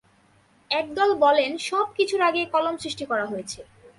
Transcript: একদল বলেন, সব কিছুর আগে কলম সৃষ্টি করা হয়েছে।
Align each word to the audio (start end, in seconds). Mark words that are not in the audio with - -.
একদল 0.71 1.09
বলেন, 1.15 1.51
সব 1.69 1.87
কিছুর 1.97 2.21
আগে 2.21 2.41
কলম 2.53 2.75
সৃষ্টি 2.77 3.03
করা 3.05 3.25
হয়েছে। 3.25 3.59